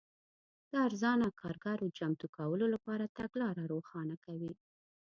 [0.69, 4.53] د ارزانه کارګرو چمتو کولو لپاره تګلاره روښانه کوي.